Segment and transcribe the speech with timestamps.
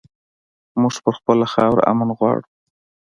[0.81, 2.43] مونږ پر خپله خاوره امن غواړو